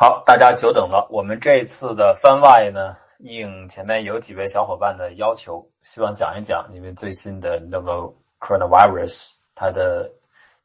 [0.00, 1.04] 好，大家久等了。
[1.10, 10.08] 我们这一次的番外呢，应前面有几位小伙伴的要求，希望讲一讲因为最新的 novel coronavirus 它的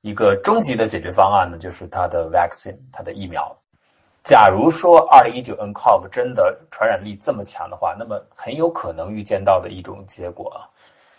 [0.02, 3.52] 一个终极的解决方案呢，就是它的 vaccine 它的疫苗。
[4.24, 10.62] 假如说2019 nCoV 真的传染力这么强的话，那么很有可能预见到的一种结果，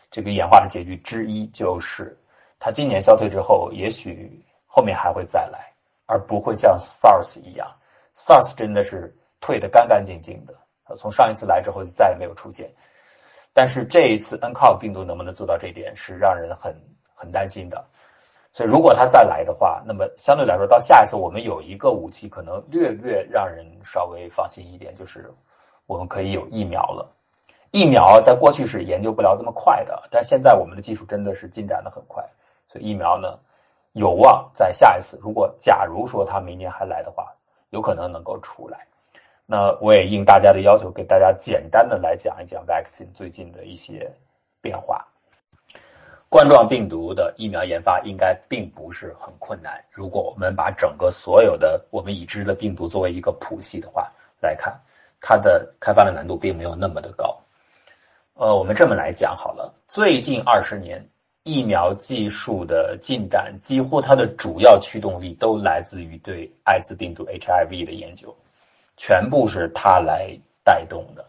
[0.09, 2.17] 这个演化的结局之一就是，
[2.61, 5.73] 它今年消退之后，也许后面还会再来，
[6.07, 7.69] 而不会像 SARS 一样
[8.15, 10.55] ，SARS 真的是退得干干净净的，
[10.97, 12.71] 从上一次来之后就再也没有出现。
[13.53, 16.75] 但是这一次 nCoV 病毒能不能做到这一点，是让人很
[17.15, 17.85] 很担心的。
[18.51, 25.29] 所以，如果他再来的话，那么相对来说，到下一次我们有一个武器，可能略略让人稍微放心一点，就是
[25.87, 27.11] 我们可以有疫苗了。
[27.73, 32.25] 疫苗在过去是研究不了这么快的，但现在我们的技术真的是进展的很快，
[32.69, 33.37] 所以疫苗呢
[33.95, 37.34] 有望在下一次，如果假如说他明年还来的话，
[37.75, 38.87] 有可能能够出来。
[39.47, 44.09] 那我也应大家的要求，给大家简单的来讲一讲 vaccine 最近的一些
[44.63, 45.05] 变化。
[46.29, 49.85] 冠状病毒的疫苗研发应该并不是很困难。
[49.91, 54.09] 如果我们把整个所有的我们已知的病毒作为一个谱系的话
[54.41, 54.73] 来看，
[55.21, 57.37] 它的开发的难度并没有那么的高。
[58.35, 61.05] 呃，我们这么来讲好了，最近二十年
[61.45, 68.35] 疫苗技术的进展，几乎它的主要驱动力都来自于对艾滋病毒 HIV 的研究，
[68.97, 70.33] 全部是它来
[70.65, 71.25] 带动的。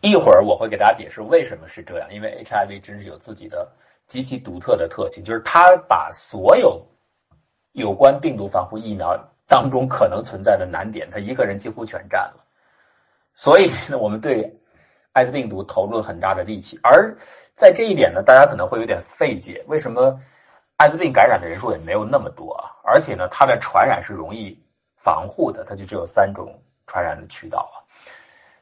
[0.00, 3.70] 一会儿我会给大家解释为什么是这样，因为 HIV 真是有自己的。
[4.06, 6.82] 极其独特的特性，就是它把所有
[7.72, 9.14] 有关病毒防护疫苗
[9.46, 12.42] 当中可能存在的难点，它一个人几乎全占了。
[13.34, 14.57] 所以呢，我们对
[15.12, 16.78] 艾滋病毒投入了很大的力气。
[16.82, 17.14] 而
[17.54, 20.16] 在这一点呢，大家可能会有点费解：为什么
[20.76, 22.70] 艾滋病感染的人数也没有那么多啊？
[22.84, 24.58] 而且呢，它的传染是容易
[24.96, 26.52] 防护的，它就只有三种
[26.86, 27.76] 传染的渠道啊，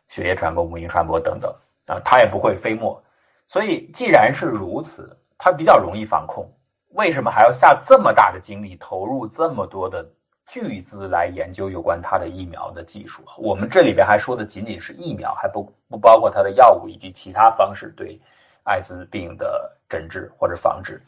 [0.08, 1.55] 血液传播、母婴传播等等
[1.86, 3.02] 啊，它也不会飞沫。
[3.47, 5.17] 所以，既然是如此。
[5.39, 6.51] 它比较容易防控，
[6.95, 10.02] 为什么还要下这么大的精力，投入这么多的
[10.46, 13.23] 巨资来研究有关它的疫苗的技术？
[13.39, 18.20] 我们这里边还说的仅仅是疫苗，还不不包括它的药物以及其他方式对
[18.64, 21.02] 艾滋病的诊治或者防治。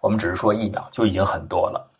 [0.00, 1.90] 我们只是说疫苗就已经很多了。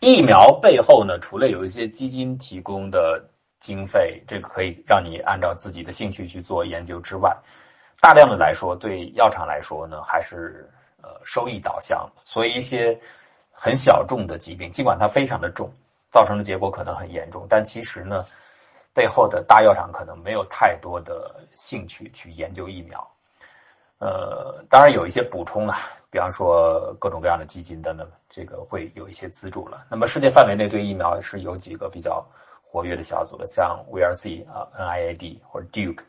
[0.00, 3.22] 疫苗背后呢，除了有一些基金提供的
[3.58, 7.36] 经费，这个可以让你按照自己的兴趣去做研究之外，
[8.00, 10.68] 大量的来说，对药厂来说呢，还是。
[11.00, 12.98] 呃，收益导向，所以一些
[13.52, 15.72] 很小众的疾病，尽管它非常的重，
[16.10, 18.24] 造成的结果可能很严重，但其实呢，
[18.94, 23.06] 背后的大药厂可能没有太多的兴趣去研究疫苗。
[23.98, 25.74] 呃，当然有一些补充了，
[26.10, 29.86] 比方说各种各样的基金等等，这个会有一些资助了。
[29.90, 32.24] 那么世界范围内对疫苗是有几个比较
[32.62, 36.04] 活跃的小组的，像 VRC 啊、NIAD 或者 Duke、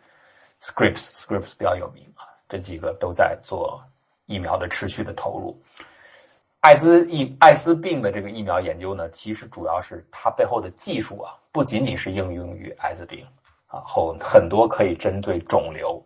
[0.61, 3.83] Scripps、Scripps 比较有名啊，这几个都在做。
[4.31, 5.59] 疫苗的持续的投入，
[6.61, 13.25] 艾滋疫艾滋病的这个疫苗研究呢，其实主要是它背后的技术啊，不仅仅是应用于艾滋病
[13.67, 16.03] 啊，后很多可以针对肿瘤，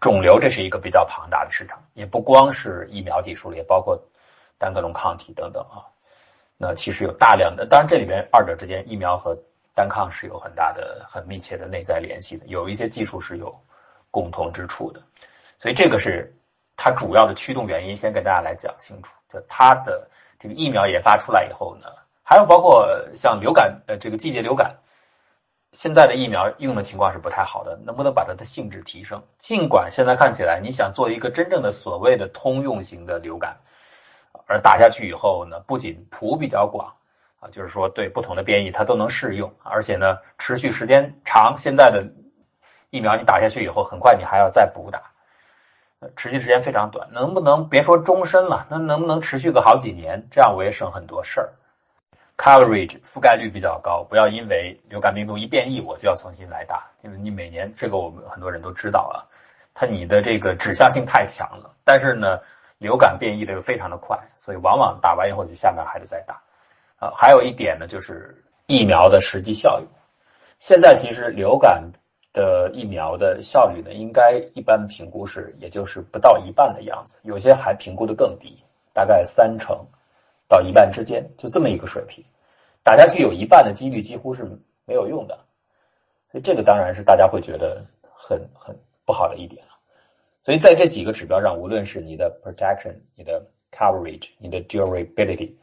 [0.00, 4.02] 肿瘤这是一个比较庞大的市场，也不光是疫苗技术了，也包括
[4.56, 5.84] 单克隆抗体等等啊。
[6.56, 9.36] 那其实有大量的，当然这里边二者之间，疫苗和
[9.74, 13.54] 单抗是有很大的、很密切的内在联系的，有一些技术是有
[14.10, 15.02] 共同之处的，
[15.58, 16.32] 所以这个是。
[16.76, 19.16] 它主要的驱动原因，先跟大家来讲清楚。
[19.28, 21.86] 就它的这个疫苗研发出来以后呢，
[22.22, 24.76] 还有包括像流感，呃，这个季节流感，
[25.72, 27.76] 现在的疫苗用的情况是不太好的。
[27.84, 29.22] 能不能把它的性质提升？
[29.38, 33.56] 尽管现在看起来，你想做一个真正的所谓的通用型的流感，
[34.46, 36.92] 而打下去以后呢，不仅谱比较广
[37.40, 41.56] 啊，就是说对不同的变异它都能适用，而且呢，持续时间长。
[41.56, 42.06] 现在的
[42.90, 45.02] 疫苗你打下去以后，很快你还要再补打。
[46.14, 48.66] 持续时间非常短，能不能别说终身了？
[48.70, 50.28] 那能不能持续个好几年？
[50.30, 51.52] 这样我也省很多事儿。
[52.36, 59.24] Coverage 覆盖率比较高，不要因为流感病毒一变异，我就要重新来打，因为你每年这个我们很多人都知道啊，
[59.72, 61.74] 它你的这个指向性太强了。
[61.82, 62.38] 但是呢，
[62.76, 66.34] 流感变异的又非常的快，所以往往打完以后就下面还得再打。
[66.98, 69.88] 啊，还有一点呢，就是疫苗的实际效用。
[70.58, 71.82] 现在其实流感。
[72.36, 78.62] 的疫苗的效率呢，应该一般评估是，也就是不到一半的样子，有些还评估的更低，
[78.92, 79.74] 大概三成
[80.46, 82.22] 到一半之间，就这么一个水平，
[82.82, 84.44] 打下去有一半的几率几乎是
[84.84, 85.34] 没有用的，
[86.30, 89.64] 所以这个当然是大家会觉得很很不好的一点
[90.44, 95.54] 所以在这几个指标上，无论是你的 protection、你的 coverage、你的 durability，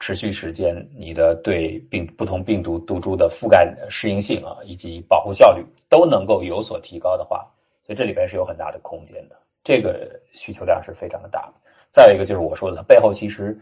[0.00, 7.46] 持续时间，你的对病不同病毒毒株的覆盖适应性啊，以及保护效率都能够有所提高的话，
[7.84, 9.36] 所以这里边是有很大的空间的。
[9.62, 11.52] 这个需求量是非常的大。
[11.90, 13.60] 再有一个就是我说的，它背后其实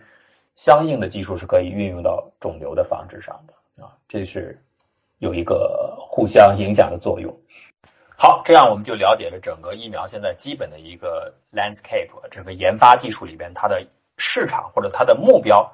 [0.55, 4.57] 相应的技术是可以运用到肿瘤的防治上的啊，这是
[5.19, 7.37] 有一个互相影响的作用。
[8.17, 13.85] 好，这样我们就了解了整个疫苗现在基本的一个 landscape，整个研发技术里边它的
[14.19, 15.69] 市场或者它的目标。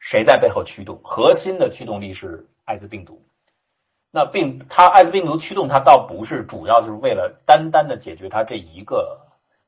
[0.00, 1.00] 谁在背后驱动？
[1.04, 3.22] 核心的驱动力是艾滋病毒。
[4.10, 9.16] 那病，它艾滋病毒驱动它，倒不是主要就是为了单单的解决它这一个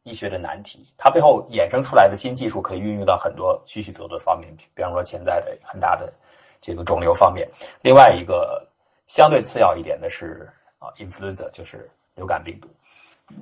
[0.02, 0.84] 医学的难题。
[0.96, 6.12] 它背后衍生出来的新技术可以运用到很多许许多多方面，比方说潜在的很大的
[6.60, 7.48] 这个肿瘤方面。
[7.82, 8.66] 另外一个
[9.06, 12.68] 相对次要一点的是啊，influenza 就是流感病毒。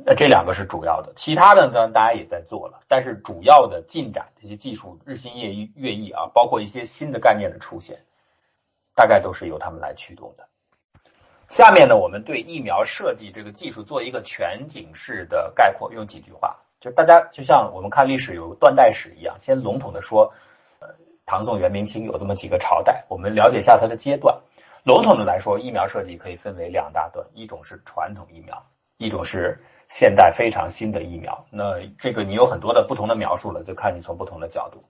[0.05, 7.99] 那这两个是主要的，其他的呢，大家也在做了，但是主要的进展，这些技术日新月异，月异啊，包括一些新的概念的出现，
[8.95, 10.47] 大概都是由他们来驱动的。
[11.49, 20.33] 下面呢，我们对疫苗设计这个技术做一个全景式的概括，用几句话，就大家就像我们看历史有断代史一样，先笼统的说，
[20.79, 20.87] 呃，
[21.27, 24.39] 唐宋元明清有这么几个朝代，我们了解一下它的阶段。
[24.85, 28.65] 笼统的来说，疫苗设计可以分为两大段，一种是传统疫苗，
[29.01, 29.59] 一种是。
[29.93, 34.81] 现代非常新的疫苗，那这个你有很多的不同的描述了，就看你从不同的角度。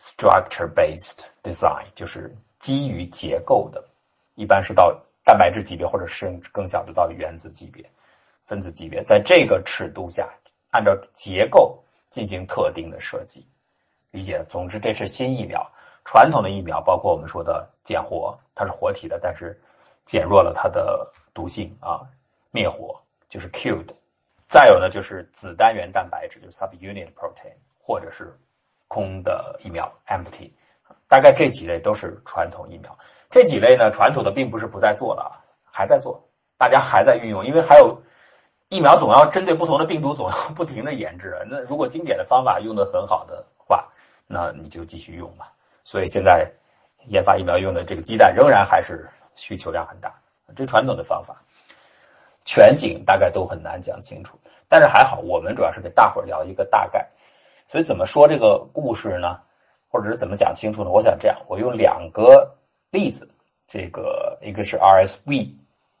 [0.00, 3.84] Structure-based design 就是基于结构的，
[4.34, 7.88] 一般是到蛋白质级别，或者是更小的到原子级别、
[8.42, 10.28] 分子级别，在这个尺度下，
[10.72, 11.80] 按照结构
[12.10, 13.46] 进行特定的设计。
[14.10, 14.44] 理解？
[14.48, 15.64] 总之，这是新疫苗。
[16.04, 19.56] 传统的疫苗，包括我们说的减活，它是活体的，但是
[20.04, 22.02] 减弱了它的毒性啊，
[22.50, 23.88] 灭活就是 killed。
[24.46, 28.34] 再有呢，就是子单元蛋白质，就是 subunit protein，或者是
[28.86, 30.50] 空的疫苗 empty，
[31.06, 32.98] 大概这几类都是传统疫苗。
[33.28, 35.36] 这几类呢，传统的并不是不再做了啊，
[35.70, 36.26] 还在做，
[36.56, 38.00] 大家还在运用，因为还有
[38.70, 41.36] 疫苗总要针对不同的病毒，总要 不停的研制。
[41.50, 43.86] 那如果经典的方法用的很好的话，
[44.26, 45.52] 那你就继续用吧。
[45.84, 46.50] 所以现在
[47.08, 50.18] 研发疫苗用的这个鸡蛋仍然还是需求量很大，
[50.56, 51.36] 这传统的方法。
[52.48, 57.06] 全景大概都很难讲清楚，但是还好，我们主要是给大伙儿聊一个大概。
[57.66, 59.38] 所以怎么说这个故事呢？
[59.90, 60.88] 或者是怎么讲清楚呢？
[60.88, 62.56] 我想这样，我用两个
[62.90, 63.30] 例子，
[63.66, 65.50] 这个一个是 RSV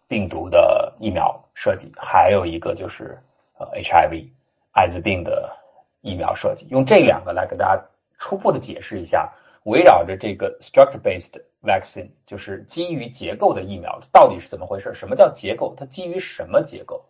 [0.08, 3.18] 病毒的疫苗设计，还有一个就是
[3.58, 4.30] 呃 HIV
[4.72, 5.54] 艾滋病的
[6.00, 7.82] 疫苗设计，用这两个来给大家
[8.18, 9.30] 初步的解释一下。
[9.64, 14.94] 围绕着这个 structure-based vaccine，就是基于结构的疫苗，到底是怎么回事？
[14.94, 15.74] 什么叫结构？
[15.76, 17.04] 它基于什么结构？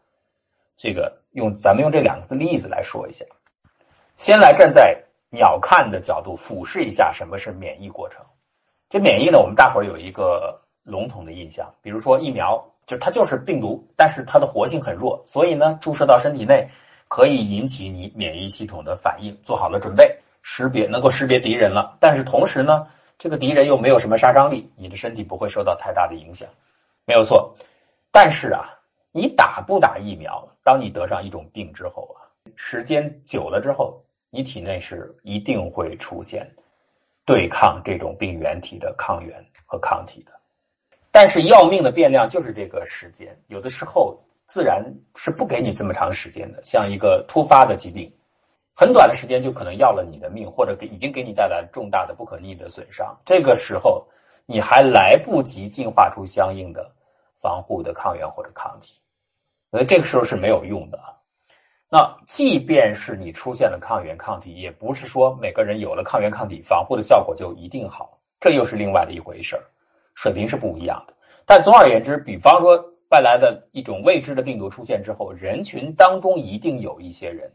[0.77, 3.25] 这个用咱们用这两个例子来说一下。
[4.17, 5.01] 先来站在
[5.31, 8.25] 鸟瞰的角度俯视一下什么是免疫过程。
[8.89, 16.67] 这免疫呢，我们大伙儿有一个笼统的印象，比如说疫苗，就它就是病毒，但是它的活性很弱，所以呢，注射到身体内
[17.07, 20.19] 可以引起你免疫系统的反应，做好了准备。
[20.43, 22.87] 识别能够识别敌人了，但是同时呢，
[23.19, 26.49] 这个敌人又没有什么杀伤力，你的身体不会受到太大的影响，
[27.05, 27.55] 没有错。
[28.11, 28.79] 但是啊，
[29.13, 30.49] 你打不打疫苗？
[30.63, 36.51] 当你得上一种病之后啊，时间久了之后，你体内是一定会出现
[37.25, 40.33] 对抗这种病原体的抗原和抗体的。
[41.11, 44.85] 但是要命的变量就是这个时间，有的时候自然
[45.17, 48.13] 是不给你这么长时间的，像一个突发的疾病。
[48.81, 53.19] 很短的时间就可能要了你的命，或者给已经给你带来重大的不可逆的损伤。
[53.25, 54.07] 这个时候
[54.47, 56.89] 你还来不及进化出相应的
[57.35, 59.01] 防护的抗原或者抗体，
[59.73, 61.01] 所以这个时候是没有用的。
[61.91, 69.65] 那即便是你出现了抗原抗体，也不是说每个人有了抗原抗体防护的效果就一定好，这又是另外的一回事儿，
[70.15, 71.15] 水平是不一样的。
[71.47, 72.77] 但总而言之，比方说
[73.11, 77.51] 外来的一种未知的病毒出现之后，人群当中一定有一些人。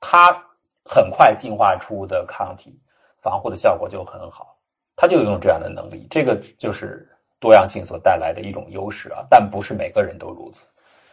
[0.00, 0.44] 它
[0.84, 2.78] 很快进化出的抗体
[3.20, 4.56] 防护的效果就很好，
[4.94, 7.08] 它就有这样的能力，这个就是
[7.40, 9.26] 多样性所带来的一种优势啊。
[9.28, 10.66] 但不是每个人都如此，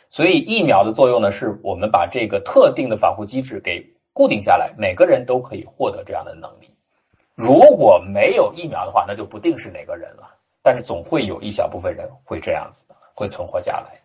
[0.10, 6.70] 所以疫苗的作用呢，是我们把这个特定的防护机制给固定下来，每个人都可以获得这样的能力。
[7.36, 10.30] 如果没有疫苗的话，那就不定是哪个人了。
[10.62, 14.00] 但是总会有一小部分人会这样子，会存活下来。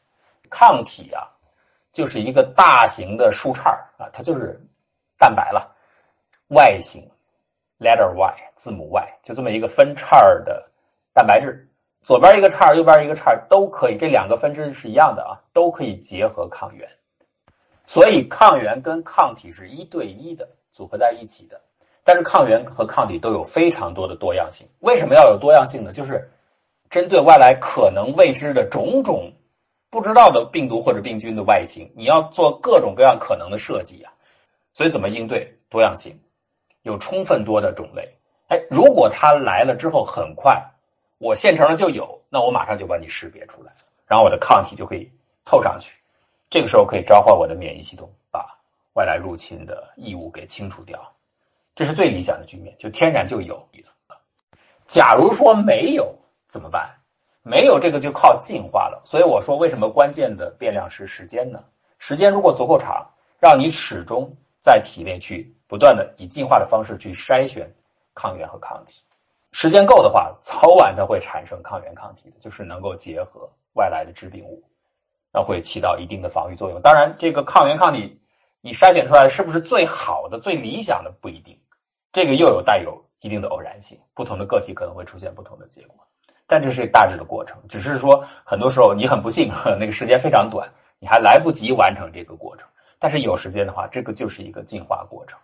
[0.50, 1.28] 抗体啊，
[1.92, 4.60] 就是一个大型的树杈啊，它就是。
[5.20, 5.74] 蛋白了
[6.48, 7.10] ，Y 型
[7.80, 10.16] ，letter Y，字母 Y，就这么一个分叉
[10.46, 10.70] 的
[11.12, 11.68] 蛋白质，
[12.04, 16.88] 左边一个叉，右边一个叉，都可以，这两个分支是一样的啊，都可以结合抗原，
[17.84, 21.60] 所以抗原跟抗体是一对一的组合在一起的。
[22.04, 24.64] 但是抗原和抗体都有非常多的多样性。
[24.78, 25.90] 为什么要有多样性呢？
[25.90, 26.30] 就是
[26.88, 29.32] 针对外来可能未知的种种
[29.90, 34.12] 不知道的病毒或者病菌的外形，你要做各种各样可能的设计啊。
[34.72, 36.20] 所以怎么应对多样性？
[36.82, 38.16] 有充分多的种类。
[38.48, 40.70] 哎，如果它来了之后很快，
[41.18, 43.72] 我现成的就有，那我马上就把你识别出来，
[44.06, 45.10] 然后我的抗体就可以
[45.44, 45.94] 凑上去。
[46.48, 48.58] 这个时候可以召唤我的免疫系统，把
[48.94, 51.12] 外来入侵的异物给清除掉，
[51.74, 54.20] 这是最理想的局面，就天然就有了。
[54.84, 56.14] 假如说没有
[56.46, 56.97] 怎么办？
[57.48, 59.00] 没有这个就靠进化了。
[59.04, 61.58] 所以我说，为什么关键的变量是时间呢？
[61.98, 63.04] 时间如果足够长，
[63.40, 67.68] 让你始终在体内去不断的以进化的方式去筛选
[68.14, 69.02] 抗原和抗体，
[69.52, 74.62] 时间够的话，早晚它会产生抗原抗体，就是能够结合外来的致病物。
[75.30, 76.80] 那会起到一定的防御作用。
[76.80, 78.18] 当然，这个抗原抗体
[78.62, 81.58] 你筛选出来是不是最好的、最理想的不一定，
[82.12, 83.98] 这个又有带有一定的偶然性。
[84.14, 85.96] 不同的个体可能会出现不同的结果，
[86.48, 87.56] 但这是大致的过程。
[87.68, 92.66] 只是说，很多时候你很不幸， 那个时间非常短，你还来不及完成这个过程。
[92.98, 95.38] 但是有时间的话，这个就是一个进化过程。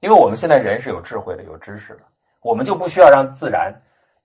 [0.00, 2.02] 因为我们现在人是有智慧的、有知识的，
[2.42, 3.74] 我们就不需要让自然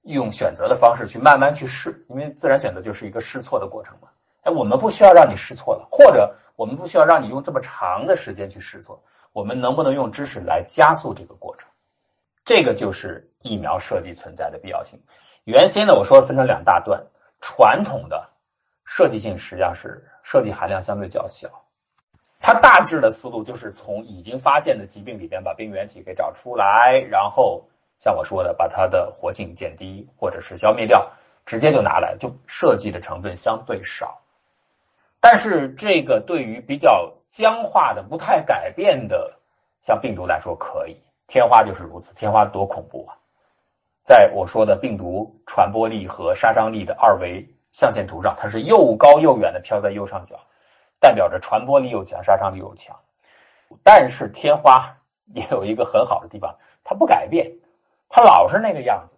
[0.03, 4.09] 用选择的方式去慢慢去试，因为自然选择就是一个试错的过程嘛。
[4.43, 9.01] 哎，我们不需要让你试错了，或者我们不需要让你用这么长的时间去试错。
[9.31, 11.69] 我们能不能用知识来加速这个过程？
[12.43, 14.99] 这个就是疫苗设计存在的必要性。
[15.49, 17.07] 原先呢，我说分成两大段，
[17.41, 18.29] 传统的
[18.85, 21.49] 设计性实际上是设计含量相对较小。
[22.39, 27.63] 它大致的思路就是从已经发现的疾病里边把病原体给找出来，然后
[27.97, 31.09] 像我说的，把它的活性减低或者是消灭掉，
[31.47, 34.21] 直接就拿来，就设计的成分相对少。
[35.19, 39.33] 但是这个对于比较僵化的、不太改变的，
[39.81, 40.95] 像病毒来说可以。
[41.25, 43.17] 天花就是如此，天花多恐怖啊！
[44.09, 50.35] 在我说的病毒传播力和杀伤力的二维象限图上，它是又高又远的飘在右上角，
[50.99, 52.99] 代表着传播力又强、杀伤力又强。
[53.83, 54.97] 但是天花
[55.35, 57.51] 也有一个很好的地方，它不改变，
[58.09, 59.15] 它老是那个样子。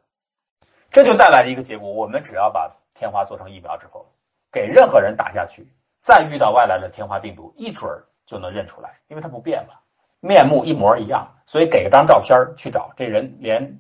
[0.90, 4.06] 这就带来了一个结果：我们只要把天花做成疫苗之后，
[4.52, 5.66] 给任何人打下去。
[6.02, 9.76] 再遇到外来的天花病毒，一准儿就能认出来，因为它不变嘛，
[10.20, 13.80] 面目一模一样，所以给张照片去找这人，连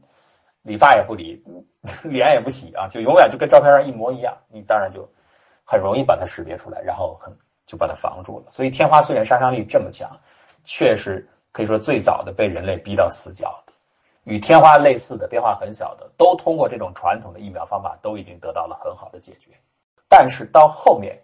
[0.61, 1.43] 理发也不理，
[2.03, 5.07] 脸也不洗啊，就永远就跟照片上一模一样，你当然就
[5.63, 8.45] 很容易把它识别出来，然后很就把它防住了。
[8.49, 10.09] 所以天花虽然杀伤力这么强，
[10.63, 13.73] 却是可以说最早的被人类逼到死角的，
[14.25, 19.51] 与天花类似的变化很小的，都通过这种传统的疫苗方法都已经得到了很好的解决，
[20.07, 21.19] 但是到后面。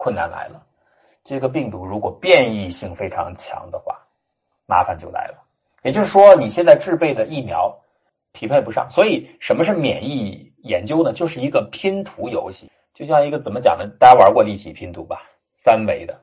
[0.00, 0.62] 困难来了，
[1.24, 3.98] 这个病毒如果变异性非常强的话，
[4.64, 5.42] 麻烦就来了。
[5.82, 7.76] 也就是说，你现在制备的疫苗
[8.38, 8.88] 匹配不上。
[8.88, 11.12] 所以，什么是免疫研究呢？
[11.12, 13.84] 就是一个拼图游戏，就像一个怎么讲呢？
[13.98, 15.22] 大家玩过立体拼图吧？
[15.56, 16.20] 三维的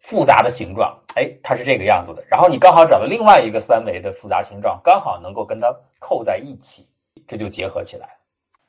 [0.00, 2.24] 复杂的形状，哎，它是这个样子的。
[2.28, 6.84] 然后你刚好找到另外一个三维的复杂形状，刚好能够跟它扣在一起，
[7.28, 8.08] 这就结合起来。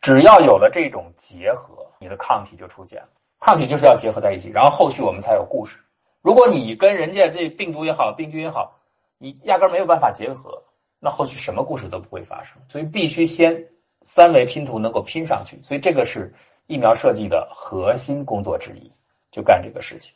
[0.02, 3.08] 只要有了这种结合，你的抗体就出现了。
[3.40, 5.82] 抗体就是要结合在一起，然后后续我们才有故事。
[6.22, 8.80] 如果你跟人家这病毒也好，病菌也好，
[9.18, 10.62] 你压根没有办法结合，
[11.04, 12.58] 那后续什么故事都不会发生。
[12.70, 13.54] 所以必须先
[14.00, 15.62] 三维拼图能够拼上去。
[15.62, 16.34] 所以这个是
[16.68, 18.90] 疫苗设计的核心工作之一，
[19.30, 20.16] 就干这个事情。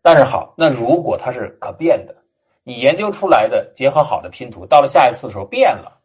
[0.00, 2.14] 但是好，那如果它是可变的，
[2.62, 6.00] 你研究出来的结合好的拼图，到了下一次的时候变了，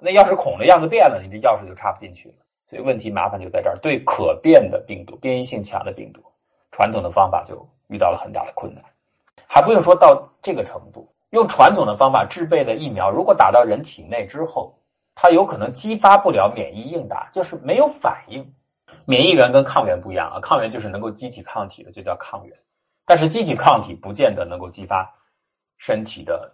[0.00, 2.36] 那要是孔的样子变了，你这钥匙就插不进去了。
[2.70, 6.22] 所以问题麻烦就在这儿，对可变的病毒、变异性强的病毒，
[6.72, 8.82] 传统的方法就遇到了很大的困难。
[9.46, 14.78] 还不用说到这个程度，用传统的方法制备的疫苗，如果打到人体内之后，
[15.16, 18.54] 它有可能激发不了免疫应答，就是没有反应。
[19.04, 22.56] 免疫源跟抗原不一样啊，抗原就是能够激起抗体的，就叫抗原。
[23.04, 25.12] 但是激起抗体不见得能够激发
[25.76, 26.52] 身体的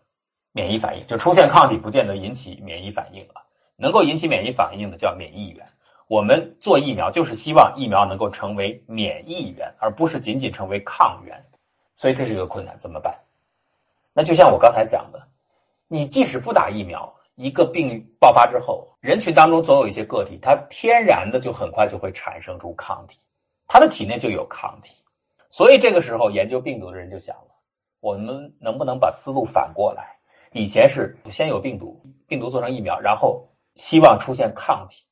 [0.52, 3.34] 免疫反应，就出现抗体不见得引起免疫反应了。
[3.76, 5.66] 能够引起免疫反应的叫免疫源。
[6.08, 11.44] 我们做疫苗就是希望疫苗能够成为免疫源，而不是仅仅成为抗原，
[11.96, 13.14] 所以这是一个困难，怎么办？
[14.12, 15.28] 那就像我刚才讲的，
[15.88, 23.18] 你即使不打疫苗，一个病爆发之后，人群当中总有一些个体，它天然的就很快就会产生出抗体，
[23.66, 24.94] 它的体内就有抗体，
[25.48, 27.54] 所以这个时候研究病毒的人就想了，
[28.00, 30.18] 我们能不能把思路反过来？
[30.52, 35.04] 以前是先有病毒，病毒做成疫苗，然后希望出现抗体。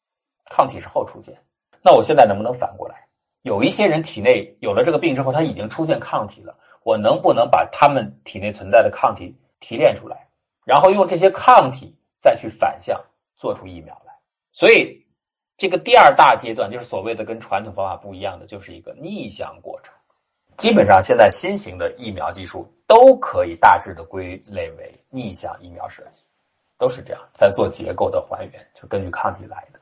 [0.50, 1.42] 抗体是后出现，
[1.82, 3.06] 那我现在能不能反过来？
[3.42, 10.28] 有一些人体内有了这个病之后，他已经出现抗体了，我能不能把他们体内存在的抗体提炼出来，
[10.64, 13.04] 然后用这些抗体再去反向
[13.36, 14.12] 做出疫苗来。
[14.52, 15.04] 所以，
[15.56, 19.92] 这个第二大阶段就是所谓的跟传统方法不一样的，就是一个逆向过程。
[20.56, 26.22] 基本上，现在新型的疫苗技术都可以大致的归类为逆向疫苗设计，
[26.76, 29.78] 都是这样在做结构的还原，就根据抗体来的。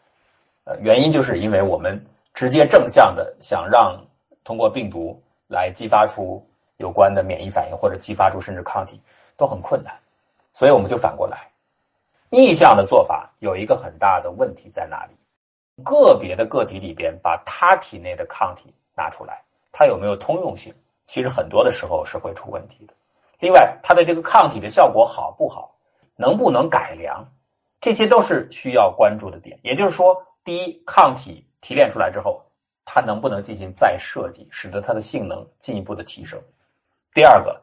[0.64, 1.98] 呃，原因就是因为我们
[2.34, 3.98] 直接正向的想让
[4.44, 6.46] 通过病毒来激发出
[6.78, 9.00] 有关的免疫反应，或者激发出甚至抗体
[9.36, 9.94] 都很困难，
[10.52, 11.50] 所以我们就反过来，
[12.30, 15.16] 逆向的做法有一个很大的问题在哪里？
[15.84, 19.42] 个别的个体里边把他体内的抗体拿出来。
[19.78, 20.74] 它有没有通用性？
[21.04, 22.94] 其实很多的时候是会出问题的。
[23.40, 25.76] 另外，它的这个抗体的效果好不好，
[26.16, 27.28] 能不能改良，
[27.78, 29.60] 这些都是需要关注的点。
[29.62, 32.46] 也就是说，第一，抗体提炼出来之后，
[32.86, 36.40] 它能不能进行再设计，使得它的性能进一步的提升？
[37.16, 37.62] 第二个，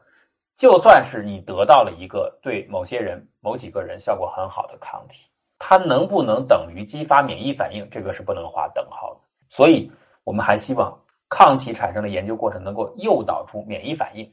[0.56, 5.28] 就算是你得到了一个对某些人、某几个人效果很好的抗体，
[5.60, 7.88] 它能不能等于激发免疫反应？
[7.88, 9.20] 这个是不能划等号的。
[9.48, 9.92] 所以，
[10.24, 10.98] 我们还希望。
[11.30, 14.30] 抗体产生的研究过程能够诱导出免疫反应，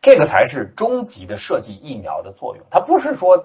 [0.00, 2.64] 这个才是终极的设计疫苗的作用。
[2.70, 3.36] 它不是说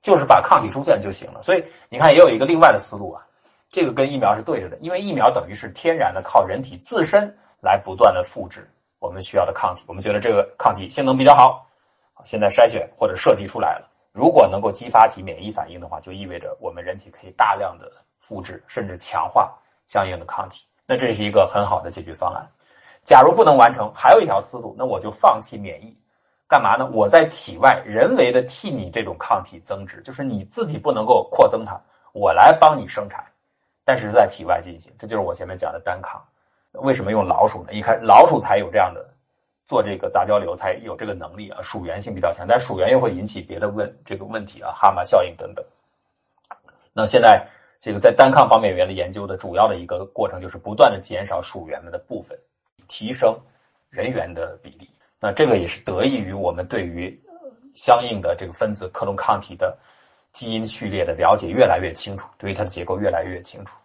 [0.00, 1.42] 就是把抗体出现就行了。
[1.42, 3.26] 所以你看，也有一个另外的思路啊，
[3.68, 8.68] 这个跟疫苗是对着的，因为疫苗等于是天然的靠人体自身来不断的复制
[9.00, 9.84] 我们需要的抗体。
[9.88, 11.66] 我们觉得这个抗体性能比较好，
[12.22, 13.90] 现在筛选或者设计出来了。
[14.12, 19.52] 如果能够激发起免疫反应的话，就意味着我们人体可以大量的复制甚至强化
[19.86, 20.66] 相应的抗体。
[20.86, 22.46] 那这是一个很好的解决方案。
[23.02, 25.96] 假如不能完成，还有一条思路，那我就放弃免疫，
[26.48, 26.90] 干嘛呢？
[26.92, 31.80] 我在体外人为的替你这种抗体增殖，就是你自己不能够扩增它，
[32.12, 33.24] 我来帮你生产，
[33.84, 34.92] 但是在体外进行。
[34.98, 36.22] 这就是我前面讲的单抗。
[36.72, 37.72] 为什么用老鼠呢？
[37.72, 39.14] 一看老鼠才有这样的
[39.66, 45.64] 做这个杂交瘤才有这个能力啊，属源性比较强，但鼠源又会引起别的问这个问题啊，哈马效应等等。
[46.92, 47.48] 那现在。
[47.82, 52.38] 这个在单抗方面原的研究的主要的一个过程，就是不断的减少属源们的部分，
[52.88, 53.34] 提升
[53.88, 54.86] 人员的比例。
[55.18, 57.18] 那这个也是得益于我们对于
[57.74, 59.78] 相应的这个分子克隆抗体的
[60.30, 63.80] 基因序列的了解越来越清楚，对于它的结构越来越清楚。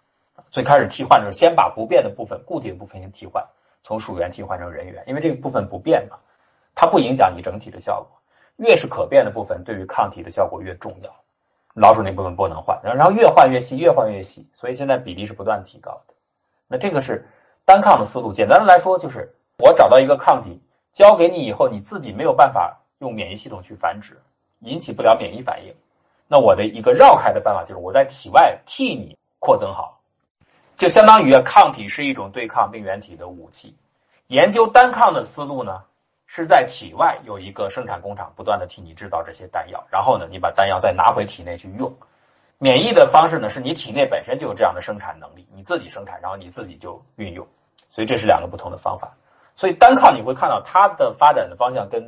[0.49, 3.45] 最开始替换的时候，先把不变的部分、固体的部分先替换，
[3.83, 6.17] 从属源替换成人源，因为这个部分不变嘛，
[6.73, 8.09] 它不影响你整体的效果。
[8.57, 11.13] 越是可变的部分，对于抗体的效果越重要。
[11.73, 16.13] 老鼠那部分不能换，然后越换越细，越换越细，所以现在比例是不断提高的。
[16.69, 17.27] 那这个是
[17.65, 18.31] 单抗的思路。
[18.31, 20.61] 简单的来说，就是我找到一个抗体，
[20.93, 24.21] 交给你以后，你自己没有办法用免疫系统去繁殖，
[24.59, 25.75] 引起不了免疫反应。
[26.29, 29.99] 那我的一个绕开的办法就是我在体外替你扩增好，
[30.75, 33.75] 就相当于啊，抗体是一种对抗病原体的武器。
[34.27, 35.81] 研究单抗的思路呢？
[36.27, 41.95] 是在体外有一个生产工厂，不断的替你制造这些弹药，然后呢，你把弹药再拿回体内去用。
[42.57, 47.47] 免疫的方式呢，是你体内本身就有这样的生产能力，你自己生产，然后你自己就运用。
[47.89, 49.15] 所以这是两个不同的方法。
[49.53, 52.03] 所以单抗你会看到它的发展的方向跟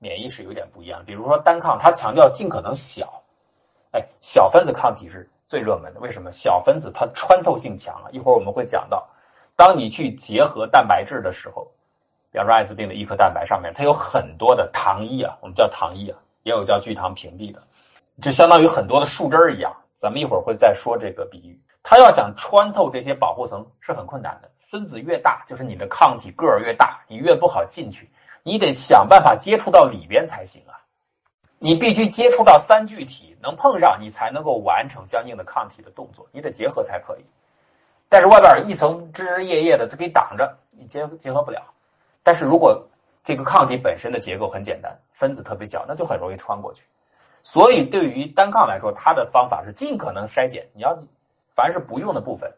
[0.00, 1.00] 免疫是有点不一样。
[1.06, 3.22] 比如说单抗，它强调尽可能小，
[3.92, 5.98] 哎，小分子抗体是最热门的。
[5.98, 6.30] 为什么？
[6.30, 8.06] 小分子它穿透性强啊。
[8.12, 9.08] 一会儿我们会讲到，
[9.56, 11.72] 当你去结合蛋白质的时候。
[12.30, 17.60] 比方说，艾滋病的一颗蛋白上面，它有很多的糖衣啊，我们叫糖衣啊，也有叫聚糖屏蔽的，
[18.22, 19.74] 就相当于很多的树枝儿一样。
[19.96, 21.60] 咱们一会儿会再说这个比喻。
[21.82, 28.08] 它要想穿透这些保护层是很困难的，分子越大，就是你的抗体个儿越大，你越不好进去，
[28.44, 30.78] 你得想办法接触到里边才行啊。
[31.62, 37.24] 你必须接触到三聚体能碰上，你才能够完成相应的抗体的动作，你得结合才可以。
[38.08, 41.62] 但是外边一层枝枝叶叶的，它给挡着，你结结合不了。
[42.22, 42.82] 但是如果
[43.22, 46.82] 这个抗体本身的结构很简单，分子特别小，那就很容易穿过去。
[47.42, 50.66] 所以对于单抗来说，它的方法是尽可能筛减。
[50.72, 50.98] 你要
[51.48, 52.50] 凡是不用的部分，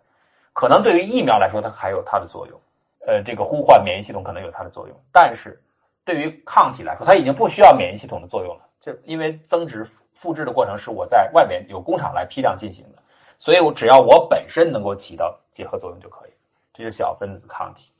[0.52, 2.60] 可能对于疫苗来说它还有它的作用，
[3.04, 4.96] 呃，这个呼唤免疫系统可能有它的作用。
[5.12, 5.60] 但是
[6.04, 13.00] 对于抗体来说，它已经不需要免疫系统的作用了，这因为增值复制的过程是我在外面有工厂来批量进行的，
[13.38, 16.30] 所以我只要我本身能够起到结合作用就可以。
[16.74, 17.90] 这是小分子抗体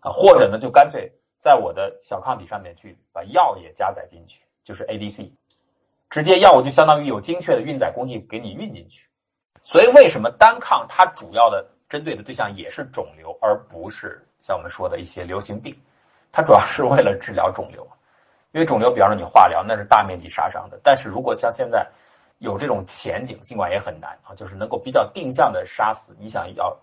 [0.00, 0.10] 啊。
[0.10, 5.30] 或者呢，就干脆在我的小抗体上面去把药也加载进去，就是 ADC，
[6.08, 9.06] 直接药物就相当于有精确的运载工具给你运进去。
[9.62, 15.76] 所以为什么单抗它主要的针对的对象也是肿瘤，而不是像我们说的一些流行病？
[16.32, 17.86] 它主要是为了治疗肿瘤，
[18.56, 21.86] 因为肿瘤，比方说你化疗那是大面积杀伤的，但是如果像现在
[22.38, 26.74] 有这种前景，尽管也很难啊，就是能够比较定向的杀死你想要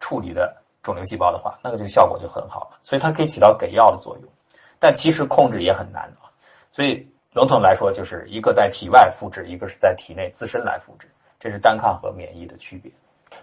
[0.00, 0.56] 处理的。
[0.82, 4.28] 肿瘤细胞的话，那个就效果就很好了，所以它可以起到给药的作用，
[4.78, 6.32] 但其实控制也很难啊。
[6.70, 11.06] 所以笼统来说，就是一个在体外复制，一个是在体内自身来复制，
[11.38, 12.90] 这是单抗和免疫的区别。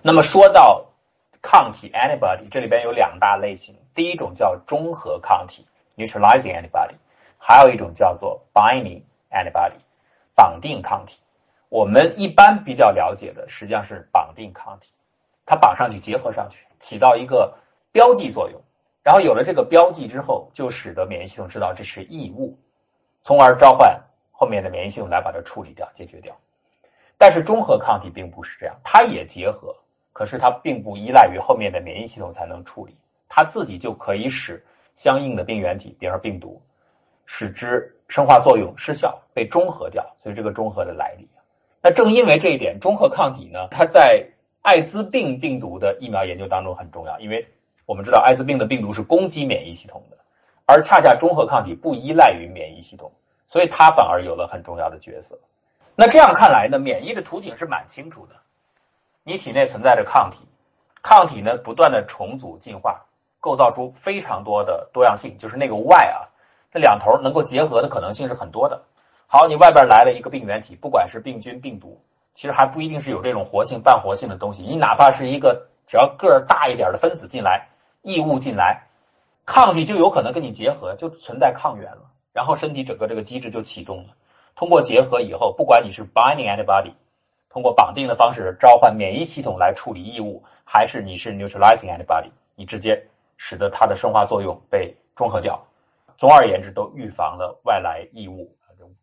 [0.02, 0.84] 那么说到
[1.44, 5.64] 抗体 （antibody），这里边有两大类型，第一种叫中和抗体
[5.96, 6.96] （neutralizing antibody），
[7.38, 9.78] 还有一种叫做 binding antibody，
[10.36, 11.22] 绑定抗体。
[11.70, 14.96] 我们一般比较了解的实际上是绑定抗体，
[15.46, 17.54] 它绑上去结合上去，起到一个
[17.92, 18.62] 标记作用。
[19.04, 22.58] 然后有了这个标记之后，就使得免疫系统知道这是异物，
[23.22, 26.36] 从而召唤后面的免疫系统来把它处理掉、解决掉。
[27.18, 29.76] 但是中和抗体并不是这样，它也结合，
[30.14, 32.98] 可是它并不依赖于后面的免疫系统才能处理，
[33.28, 36.62] 它自己就可以使相应的病原体，比如说病毒，
[37.28, 40.04] 使之生化作用失效，被中和掉。
[40.18, 41.30] 所以这个中和的来历。
[41.84, 44.28] 那正因为这一点，中和抗体呢，它在
[44.64, 47.48] 艾滋病病毒的疫苗研究当中很重要，因为。
[47.88, 50.18] 我们知道艾滋病的病毒是攻击免疫系统的，
[50.66, 53.10] 而恰恰中和抗体不依赖于免疫系统，
[53.46, 55.40] 所以它反而有了很重要的角色。
[55.96, 58.36] 那这样看来呢，免疫的图景是蛮清楚的。
[59.24, 60.44] 你体内存在着抗体，
[61.02, 63.06] 抗体呢不断的重组进化，
[63.40, 66.28] 构造出非常多的多样性，就是那个 Y 啊，
[66.72, 68.82] 这两头能够结合的可能性是很多的。
[69.28, 72.02] 好，你外边来了一个病原体，不管是病菌、病毒，
[72.34, 74.64] 其实还不一定是有这种活性、半活性的东西。
[74.64, 77.68] 你哪怕是一个只要个儿大一点的分子进来。
[78.04, 78.88] 异物进来，
[79.46, 82.04] 抗体就有可能跟你结合，就存在抗原了。
[82.32, 84.16] 然后身体整个这个机制就启动了。
[84.56, 86.94] 通过结合以后，不管你是 binding antibody，
[87.50, 95.66] 通过绑定的方式召唤免疫系统来处理异物，还是你是 neutralizing antibody，你直接使得它的生化作用被中和掉。
[96.18, 98.54] 总而言之，都预防了外来异物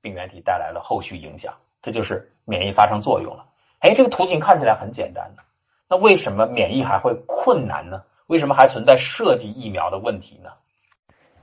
[0.00, 1.54] 病原体带来了后续影响。
[1.80, 3.46] 这就是免疫发生作用了。
[3.80, 5.42] 哎，这个图形看起来很简单的，
[5.88, 8.02] 那为什么免疫还会困难呢？
[8.26, 10.50] 为什么还存在设计疫苗的问题呢？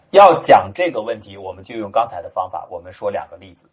[0.10, 2.68] 要讲这个问题，我们就用刚才的方法。
[2.70, 3.70] 我们说两个例子。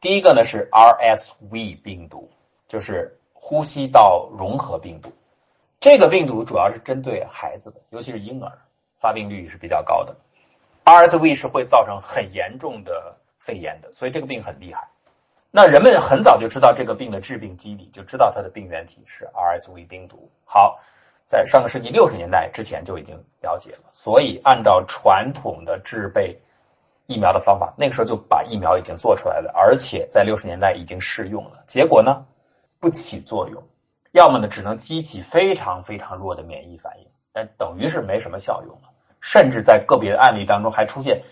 [0.00, 2.28] 第一个呢是 RSV 病毒，
[2.66, 5.10] 就是呼吸道融合病毒。
[5.78, 8.50] 这个病毒主要是针对孩子的，尤其是婴儿，
[8.96, 10.14] 发病率是比较高的。
[10.88, 14.88] RSV 是会造成很严重的肺炎的，所以这个病很厉害。
[15.50, 20.30] 那人们很早就知道这个病的致病机理，就知道它的病原体是 RSV 病毒。
[20.44, 20.78] 好。
[21.30, 26.34] 在上个世纪六十年代之前就已经了解了，所以按照传统的制备
[27.06, 31.62] 疫苗的方法，那个时候就把疫苗已经做出来了，而且在六十年代已经试用了。
[31.66, 32.24] 结果呢，
[32.80, 33.62] 不起作用，
[34.12, 38.87] 要么呢只能激起非常非常弱的免疫反应，但等于是没什么效用了。
[39.20, 41.22] 甚至在个别的案例当中还出现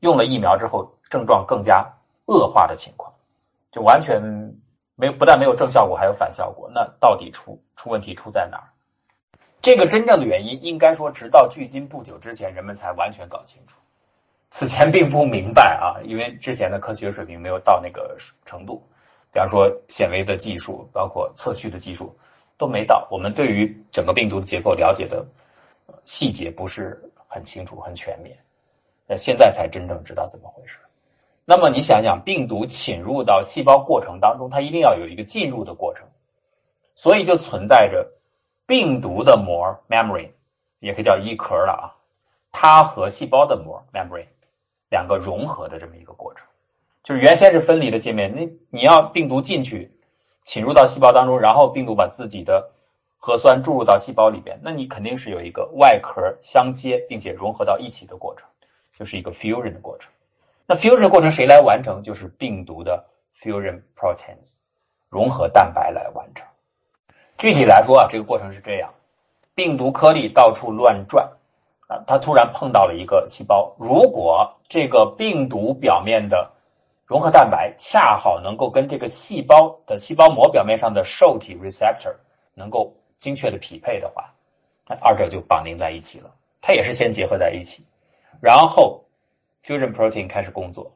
[0.00, 1.86] 用了疫苗之后症状更加
[2.26, 3.12] 恶化的情况，
[3.72, 4.20] 就完全
[4.96, 6.70] 没不但没有正效果，还有反效果。
[6.74, 8.68] 那到底出出问题出在哪儿？
[9.62, 13.80] 这个真正的原因，应该说，直到距今不久之前，人们才完全搞清楚。
[14.48, 18.82] 此前并不明白啊，因为之前的科学水平没有到那个程度。
[19.32, 22.16] 比方说，显微的技术，包括测序的技术，
[22.56, 23.06] 都没到。
[23.10, 25.24] 我们对于整个病毒的结构了解的
[26.04, 27.00] 细节不是
[27.30, 28.36] 很清楚、很全面。
[29.06, 30.80] 那现在才真正知道怎么回事。
[31.46, 36.08] 那么你想想，病毒侵入到细胞过程当中，它一定要有一个进入的过程，
[36.94, 38.10] 所以就存在着。
[38.66, 40.30] 病毒的膜 membrane
[40.78, 41.84] 也可以叫衣壳了啊，
[42.52, 44.28] 它和细胞的膜 membrane
[44.88, 46.46] 两个融合的这么一个过程，
[47.02, 49.90] 就是原先是分离的界面，那你要病毒进去
[50.44, 52.70] 侵入到细胞当中，然后病毒把自己的
[53.22, 58.48] 核酸注入到细胞里边，那你肯定是有一个外壳相接并且融合到一起的过程，
[58.98, 60.10] 就是一个 fusion 的过程。
[60.66, 62.02] 那 fusion 过程谁来完成？
[62.02, 63.04] 就是病毒的
[63.42, 64.56] fusion proteins
[65.10, 66.46] 融合蛋白来完成。
[67.38, 68.90] 具体来说啊，这个过程是这样：
[69.54, 71.30] 病毒颗粒到处乱转，
[71.88, 73.74] 啊，它突然碰到了一个细胞。
[73.78, 76.50] 如果这个病毒表面的
[77.04, 82.14] 融合蛋白恰好能够跟这个细胞的细胞膜表面上的受体 receptor
[82.54, 84.34] 能够精确的匹配的话，
[84.88, 86.34] 那二者就绑定在一起了。
[86.60, 87.84] 它也是先结合在一起，
[88.42, 89.04] 然后
[89.64, 90.92] fusion protein 开始工作，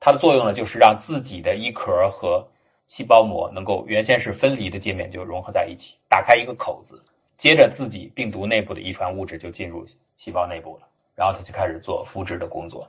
[0.00, 2.48] 它的作用呢就是让自己的衣壳和
[2.86, 7.02] 细胞膜能够原先是分离的界面就融合在一起，打开一个口子，
[7.38, 12.88] 接着自己病毒内部的遗传物质就进入细胞内部了，然后它就开始做复制的工作。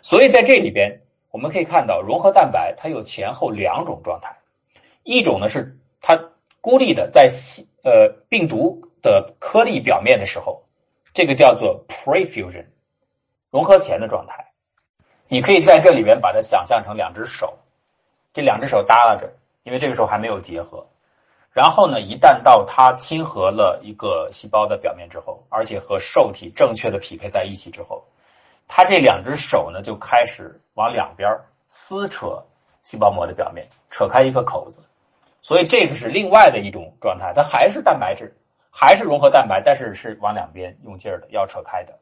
[0.00, 4.36] 所以在这里边，我们可以看到融合蛋白它有前后两种状态，
[5.02, 5.75] 一种呢是
[6.66, 10.64] 孤立的在细呃病毒的颗粒表面的时候，
[11.14, 12.66] 这个叫做 prefusion
[13.52, 14.50] 融合前的状态，
[15.28, 17.56] 你可以在这里边把它想象成两只手。
[18.32, 20.84] 这两只手耷拉着，因为这个时候还没有结合。
[21.52, 28.04] 然后呢，一旦到它亲和了一个细胞的表面之后，而且和受体正确的匹配在一起之后，
[28.66, 31.30] 它这两只手呢就开始往两边
[31.68, 32.42] 撕扯
[32.82, 34.82] 细胞膜的表面，扯开一个口子。
[35.46, 38.34] 所以这个是另外的一种状态，它还是蛋白质，
[38.68, 42.00] 还是融合蛋白，但是是往两边用劲儿的，要扯开的。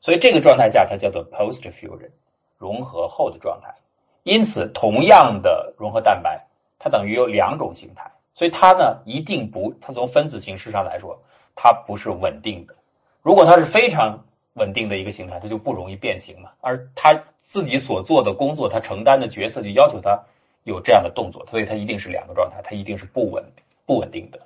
[0.00, 2.08] 所以这个状态下它叫做 post fusion，
[2.56, 3.74] 融合后的状态。
[4.22, 6.46] 因此，同样的融合蛋白，
[6.78, 8.10] 它等于有两种形态。
[8.32, 11.22] 所以它呢，一定不，它从分子形式上来说，
[11.54, 12.76] 它不是稳定的。
[13.20, 16.54] 如果它是非常稳定的一个形态，它就不容易变形了。
[16.62, 20.24] 而它自己所做的工作，它承担的角色就要求它
[20.66, 23.42] 有这样的动作，所以它一定是两个状态，它一定是不稳
[23.86, 24.40] 不稳定的。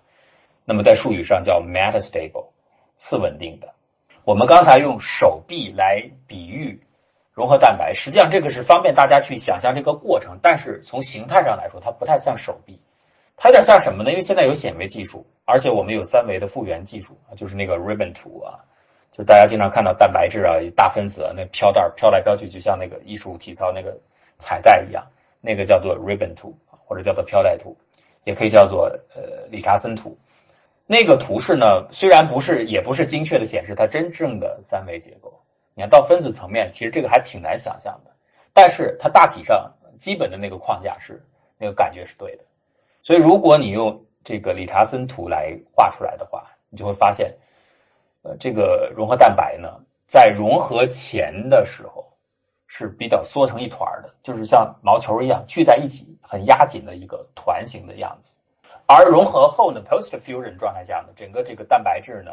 [0.67, 2.47] 那么在术语上叫 metastable，
[2.99, 3.69] 次稳定的。
[4.25, 6.79] 我们刚才用手臂来比喻
[7.33, 12.79] 融合蛋白，实际上这个是方便大家去想象这个过程，但是从形态上来说，它不太像手臂。
[13.35, 14.11] 它有点像什么呢？
[14.11, 18.61] 因为现在有显微技术，而且我们有三维的复原技术就是那个 ribbon 图啊，
[19.11, 23.99] 就大家经常看到蛋白质啊、大分子啊，那飘带飘来飘去，就像那个艺术体操那个
[24.37, 25.07] 彩带一样，
[25.41, 27.77] 那个叫做 ribbon 图，或者叫做飘带图，
[28.25, 30.17] 也可以叫做呃理查森图。
[30.87, 35.41] 那个图示呢，虽然不是，也不是精确的显示它真正的三维结构。
[35.75, 38.11] 你看到分子层面，其实这个还挺难想象的，
[38.53, 41.23] 但是它大体上基本的那个框架是
[41.59, 42.45] 那个感觉是对的。
[43.03, 47.35] 所以，如果你用这个理查森图来画出来的话，你就会发现，
[48.23, 52.10] 呃，这个融合蛋白呢，在融合前的时候
[52.73, 58.33] 是比较缩成一团的，就是像毛球一样聚在一起，很压紧的一个团形的样子。
[58.87, 62.31] 而融合后呢，post fusion 状态下呢，整个这个蛋白质呢，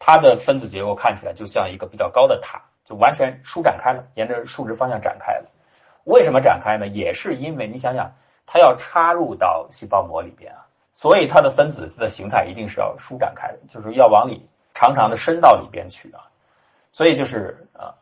[0.00, 5.48] 它的分子结构看起来就像一个比较高的塔，就完全舒展开了，沿着竖直方向展开了。
[6.04, 6.88] 为什么展开呢？
[6.88, 8.12] 也是因为你想想。
[8.50, 10.64] 它要插入到细胞膜里边啊，
[10.94, 16.24] 所以它的分子的形态一定是要舒展开的，就是要往里长长的伸到里边去啊。
[16.90, 17.92] 所以就是呃，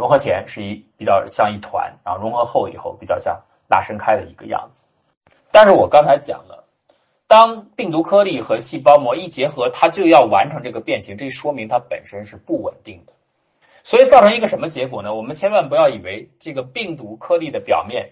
[0.00, 4.86] 融合前是一比较像一团，然后融合后以后比较像拉伸开的一个样子。
[5.52, 6.64] 但是我刚才讲了，
[7.26, 13.12] 当病毒颗粒和细胞膜一结合，它就要完成这个变形，这说明它本身是不稳定的。
[13.82, 15.12] 所以造成一个什么结果呢？
[15.12, 18.10] 我们千万不要以为这个病毒颗粒的表面。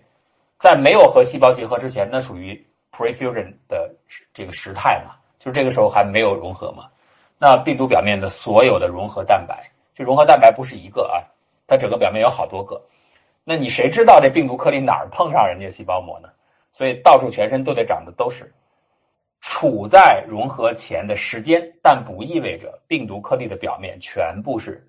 [0.59, 3.95] 在没有和细胞结合之前，那属于 prefusion 的
[4.35, 6.85] 这个时态嘛，就这个时候还没有融合嘛。
[7.39, 11.23] 那病毒表面的所有的融合蛋白，就融合蛋白不是一个啊，
[11.69, 12.83] 它整个表面有好多个。
[13.45, 16.29] 那你谁知道这病毒颗粒哪儿碰上人家细胞膜呢？
[16.73, 18.53] 所以到处全身都得长的都是
[19.41, 24.87] 处在融合前的时间，但不意味着病毒颗粒的表面全部是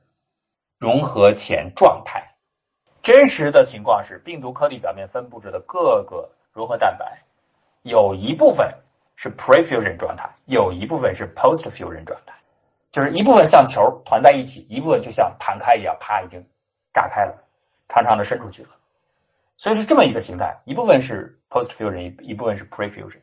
[0.77, 2.21] 融合前状态。
[3.01, 7.23] 真实的情况是，病毒颗粒表面分布着的各个融合蛋白，
[7.83, 8.73] 有一部分
[9.15, 12.33] 是 prefusion 状态，有一部分是 postfusion 状态，
[12.91, 16.45] 就是一部分像球团在一起，一部分就像弹开一样，啪已经
[16.93, 17.35] 炸开了，
[17.87, 18.69] 长长的伸出去了。
[19.57, 23.19] 所以是这么一个形态，一部分是 postfusion，一一部分是 prefusion。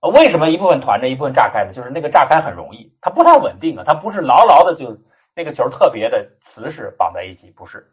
[0.00, 1.72] 呃，为什么一部分团着，一部分炸开呢？
[1.72, 4.96] 就是那个炸开很容易，它不太稳定啊，它不是牢牢的就
[5.34, 7.92] 那个球特别的瓷实绑在一起，不是。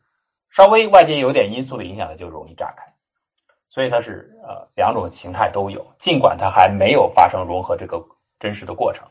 [0.51, 2.93] 稍微外界有点因素的影响，它就容易炸开，
[3.69, 8.01] 所以它是呃两种形态都有，尽管它还没有发生融合这个
[8.39, 9.05] 真实的过程。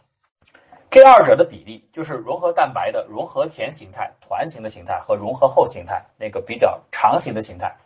[0.95, 7.77] 这二者的比例就是融合蛋白的融合前形态团形的形态和融合后形态那个比较长形的形态，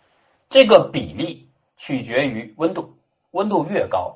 [0.51, 2.95] 这个比例取决于温度，
[3.31, 4.15] 温度越高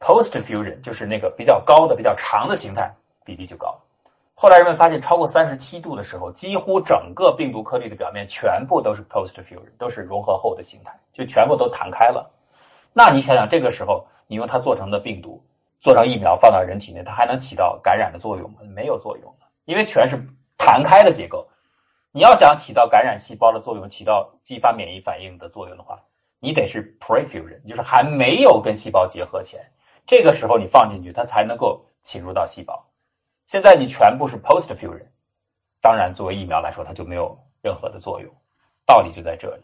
[0.00, 2.90] ，post fusion 就是那个比较高的比较长的形态
[3.26, 3.78] 比例就高。
[4.32, 12.30] 后来人们发现，超过三十七度的时候，几乎整个病毒颗粒的表面全部都是 post fusion，都是融合后的形态，就全部都弹开了。
[12.94, 15.44] 那你想想，这个时候你用它做成的病毒，
[15.84, 18.60] 做成疫苗放到人体内，它还能起到感染的作用吗？
[18.74, 20.18] 没有作用，因为全是
[20.56, 21.46] 弹开的结构。
[22.10, 26.00] 你要想起到感染细胞的作用，起到激发免疫反应的作用的话，
[26.40, 29.60] 你得是 prefusion，就是还没有跟细胞结合前，
[30.06, 32.86] 这个时候你放进去，它才能够侵入到细胞。
[33.44, 35.08] 现在你全部是 post fusion，
[35.82, 38.32] 当然作为疫苗来说，它就没有任何的作用。
[38.86, 39.62] 道理就在这里。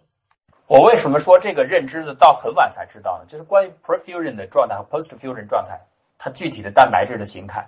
[0.66, 3.24] 我为什么说这个认知的到很晚才知道呢？
[3.26, 5.80] 就是关于 prefusion 的状态和 post fusion 状态，
[6.22, 7.66] 它具体的蛋白质的形态，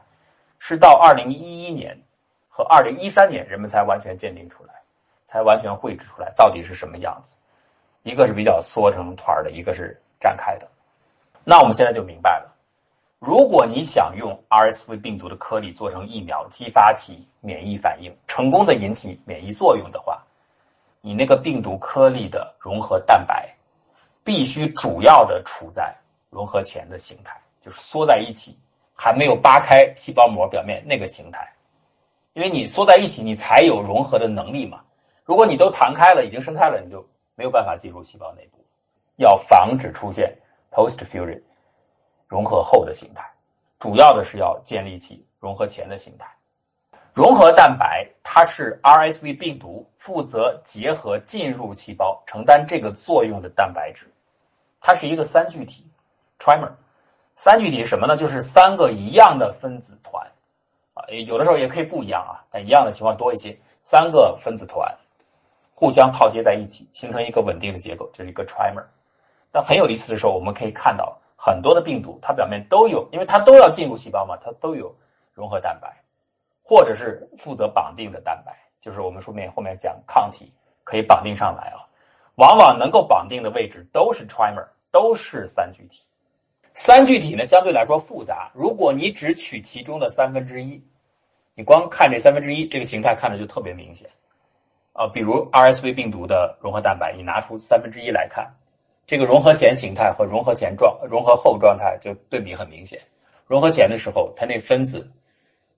[0.59, 1.99] 是到二零一一年
[2.51, 4.75] 和二零一三年人们才完全鉴定出来，
[5.25, 7.39] 才完全绘制出来到底是什么样子。
[8.03, 10.69] 一个是比较缩成团的，一个是展开的。
[11.45, 12.55] 那我们现在就明白了。
[13.19, 20.23] 如果你想用 RSV 病毒的颗粒做成疫苗，激发起免疫反应，成功的引起免疫作用的话，
[21.01, 23.49] 你那个病毒颗粒的融合蛋白
[24.23, 25.97] 必须主要的处在
[26.29, 28.59] 融合前的形态，就是缩在一起，
[28.93, 31.49] 还没有扒开细胞膜表面那个形态，
[32.33, 34.81] 因为你缩在一起，你才有融合的能力嘛。
[35.25, 38.59] 如果你都弹开了，已经伸开了，你就没有办法进入细胞内部。
[39.17, 40.37] 要防止出现
[40.73, 41.41] post fusion
[42.27, 43.23] 融合后的形态，
[43.79, 46.27] 主要的是要建立起融合前的形态。
[47.13, 54.11] 融合蛋白它是 RSV 病毒负责结合进入细胞、承担这个作用的蛋白质，
[54.81, 55.87] 它是一个三聚体
[56.39, 56.73] trimer。
[57.35, 58.17] 三聚体是什么呢？
[58.17, 60.25] 就是三个一样的分子团
[60.95, 63.57] 啊，有的时候也可以不一样啊，但一样的情况多一些。
[63.81, 64.97] 三个分子团
[65.75, 68.85] 互相套接在一起，形成一个稳定的结构，这是一个 trimer。
[69.53, 74.95] 那很有意思的时候，我们可以看到很多的病毒，它表面都有，因为它都要进入细胞嘛，它都有
[75.35, 75.93] 融合蛋白。
[76.65, 80.53] 或者是负责绑定的蛋白，就是我们后面后面讲抗体
[80.85, 81.91] 可以绑定上来啊，
[82.37, 86.03] 往往能够绑定的位置都是 trimer，都是三聚体。
[86.75, 90.83] 三聚体呢相对来说复杂，如果你只取其中的三分之一，
[91.55, 94.09] 你光看这三分之一，这个形态看着就特别明显
[94.93, 95.07] 啊。
[95.07, 98.51] 比如 RSV 病毒的融合蛋白，你拿出三分之一来看，
[99.07, 103.01] 这个融合前形态和融合前状、融合后状态就对比很明显。
[103.47, 105.11] 融合前的时候，它那分子。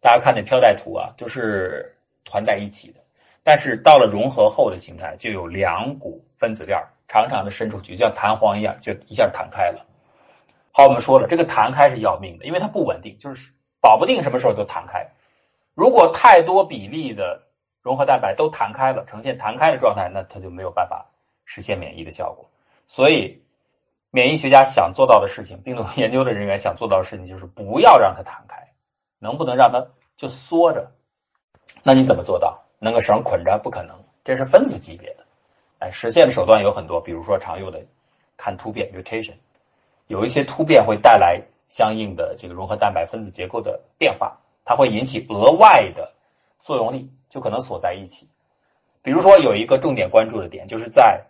[0.01, 3.01] 大家看那飘带图啊，就是团在一起的。
[3.43, 9.87] 但是到了融合后的形态，就有两股分子链长长的伸出去，就像弹簧一样，就一下弹开了。
[10.77, 15.09] 好，我们说了，这个弹开是要命的，因为它不稳定，就是保不定什么时候就弹开。
[15.75, 17.43] 如果太多比例的
[17.81, 21.07] 融合蛋白都弹开了，呈现弹开的状态，那它就没有办法
[21.45, 22.51] 实现免疫的效果。
[22.89, 23.41] 所以，
[24.11, 28.57] 免疫学家想做到的事情，病毒研究的人员想做到的事情，就是不要让它弹开。
[29.21, 30.91] 能不能让它就缩着？
[31.85, 32.61] 那你怎么做到？
[32.81, 33.57] 弄个绳捆着？
[33.63, 35.25] 不可能，这是分子级别的。
[35.79, 37.81] 哎，实现的手段有很多，比如说常用的
[38.37, 39.37] 看突变 （mutation），
[40.07, 46.13] 有一些突变会带来相应的这个融合蛋白分子结构的变化，它会引起额外的
[46.59, 48.29] 作用力，就可能锁在一起。
[49.03, 51.25] 比如说有一个重点关注的点，就是在。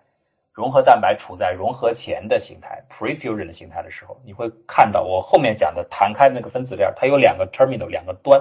[0.57, 8.41] 融合蛋白处在融合前的形态 （prefusion 的形态）的时候，你会看到我后面讲的弹开那个分子链，它有两个 terminal，两个端，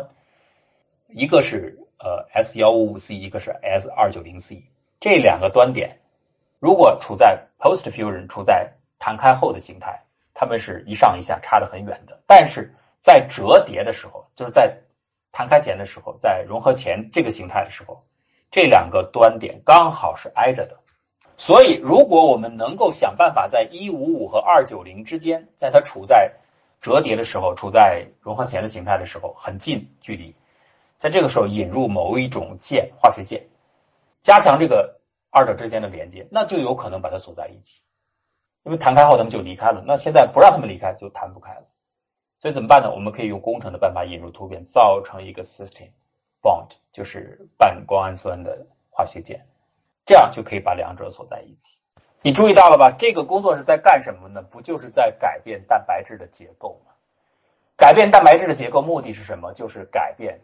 [1.08, 4.62] 一个是呃 S 幺五五 C，一个是 S 二九零 C。
[5.00, 5.98] 这两个端点
[6.60, 12.22] 如果处在 postfusion，处在弹开后的形态，它们是一上一下差得很远的。
[12.28, 14.78] 但是在折叠的时候，就是在
[15.32, 18.04] 弹开前的时候，在融合前这个形态的时候，
[18.52, 20.78] 这两个端点刚好是挨着的。
[21.36, 26.32] 所以，如果我们能够想办法在一五五和二九零之间，在它处在
[26.80, 30.36] 折叠的时候，处在融合前的形态的时候，很近距离，
[30.98, 33.44] 在这个时候引入某一种键，化学键，
[34.20, 35.00] 加强这个
[35.32, 37.82] 二者之间的连接，那就有可能把它锁在一起。
[38.64, 39.84] 因为弹开后，他们就离开了。
[39.86, 41.64] 那现在不让他们离开，就弹不开了。
[42.42, 42.92] 所以怎么办呢？
[42.92, 45.92] 我们可以用工程的办法引入突变，造成一个 cysteine
[46.42, 49.46] bond，就是半胱氨酸的化学键。
[50.06, 51.78] 这样就可以把两者锁在一起。
[52.22, 52.94] 你注意到了吧？
[52.98, 54.42] 这个工作是在干什么呢？
[54.42, 56.92] 不就是在改变蛋白质的结构吗？
[57.76, 59.52] 改变蛋白质的结构目的是什么？
[59.54, 60.40] 就是改变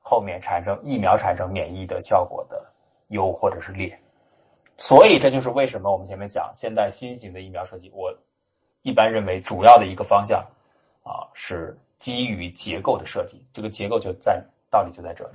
[0.00, 2.62] 后面产生疫苗产生免疫的效果的
[3.08, 3.98] 优或者是劣。
[4.76, 8.12] 所以这就是为什么我们前面讲现在新型的疫苗设计，我
[8.82, 10.44] 一般认为主要的一个方向
[11.02, 13.46] 啊是基于结构的设计。
[13.52, 15.34] 这个结构就在道理就在这里。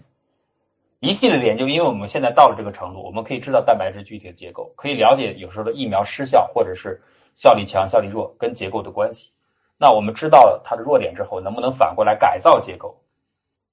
[1.00, 7.02] 一系列的研究，因为我们现在到了这个程度，我们可以知道蛋白质具体的结构，可以了解有时候的疫苗失效或者是
[7.34, 9.32] 效力强、效力弱跟结构的关系。
[9.78, 13.00] 那我们知道了它的弱点之后，能不能反过来改造结构，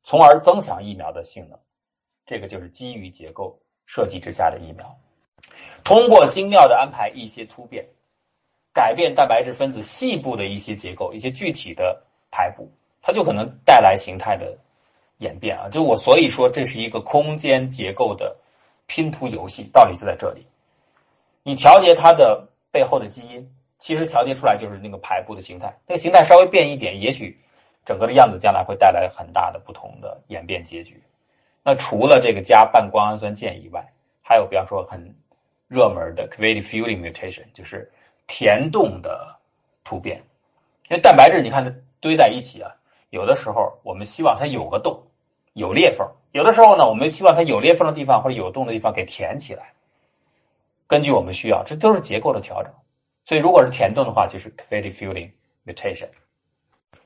[0.04, 1.58] 从而增强疫苗的性能？
[2.24, 4.96] 这个就是基于结构设计之下的疫苗。
[5.84, 7.86] 通过精妙的安排一些突变，
[8.72, 12.70] 改变蛋白质分子细部的一些结构、一些具体的排布，
[13.02, 14.56] 它就可能带来形态的。
[15.20, 18.36] 演变啊，就我所以说这是一个空间结构的
[18.86, 20.46] 拼图游戏，道理就在这里。
[21.42, 25.74] 你调节它的背后的基因，其实调节出来就是那个排布的形态。
[25.86, 27.40] 那个形态稍微变一点，也许
[27.86, 31.02] 整个的样子将来会带来很大的不同的演变结局。
[31.64, 35.14] 那除了这个加半胱氨酸键以外，还有比方说很
[35.68, 37.90] 热门的 c a v i t y fueling mutation，就是
[38.26, 39.36] 填洞的
[39.84, 40.22] 突变。
[40.88, 42.70] 因为蛋白质你看它堆在一起啊。
[43.10, 45.02] 有的时候我们希望它有个洞，
[45.52, 49.72] 有裂缝；有的时候呢，我们希望它有裂缝的地方或者有洞的地方给填起来。
[50.86, 52.72] 根据我们需要，这都是结构的调整。
[53.24, 55.30] 所以，如果是填洞的话，就是 cavity filling
[55.64, 56.08] mutation。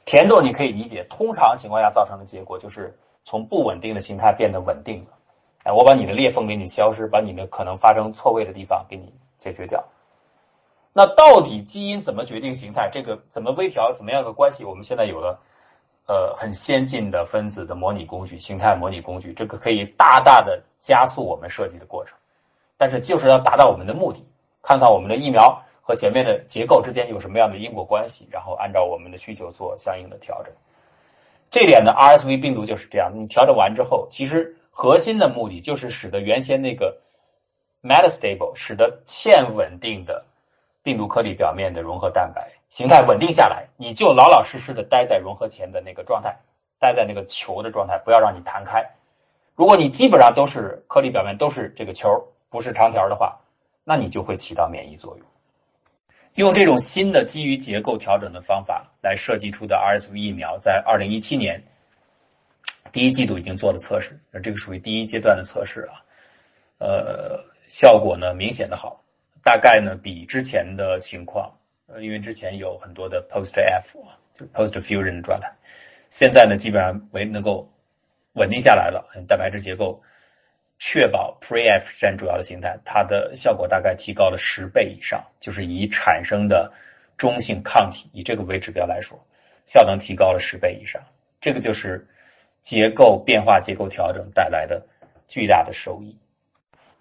[0.04, 5.18] 填洞你可以理解，通常情况下造成的结果就是从不稳定的形态变得稳定了。
[5.64, 9.84] 哎，我把你的裂缝给你消失，把你的可能发生错位的地方给你解决掉。
[10.92, 12.88] 那到底基因怎么决定形态？
[12.90, 13.92] 这个怎么微调？
[13.92, 14.64] 怎么样的关系？
[14.64, 15.38] 我们现在有了。
[16.06, 22.18] 呃，很先进的分子的模拟工具，形态模拟工具，这个可以大大的加速我们设计的过程。
[22.76, 24.26] 但是，就是要达到我们的目的，
[24.60, 30.54] 看看我们的疫苗和和前面的结构之间有什么样的因果关系，然后按照我们的需求做相应的调整。
[31.50, 33.10] 这点呢，RSV 病毒就是这样。
[33.12, 37.02] 你调整完之后，其实核心的目的就是使得原先那个
[37.82, 40.24] metastable，使得欠稳定的
[40.82, 46.38] 病毒颗粒表面的融合蛋白形态稳定下来，你就老老实实的待在融合前的那个状态，
[46.78, 48.92] 待在那个球的状态，不要让你弹开。
[49.54, 52.08] 如果你基本上都是颗粒表面都是这个球，
[52.48, 53.38] 不是长条的话，
[53.84, 55.26] 那你就会起到免疫作用。
[56.36, 61.62] 用这种新的基于结构调整的方法来设计出的 RSV 疫苗，在二零一七年
[62.92, 66.02] 第一季度已经做了测试，那这个属于第一阶段的测试啊，
[66.78, 69.02] 呃，效果呢明显的好，
[69.42, 71.52] 大概呢比之前的情况，
[71.86, 73.98] 呃，因为之前有很多的 post F
[74.34, 75.52] 就 post fusion 的状态，
[76.10, 77.68] 现在呢基本上为能够
[78.34, 80.02] 稳定下来了，蛋白质结构。
[80.82, 86.72] 确保 Pre-F 占主要的形态，它的效果大概提高了十倍以上，就是以产生的
[87.18, 89.22] 中性抗体以这个为指标来说，
[89.66, 91.02] 效能提高了十倍以上。
[91.38, 92.08] 这个就是
[92.62, 94.84] 结构变化、结构调整带来的
[95.28, 96.16] 巨大的收益。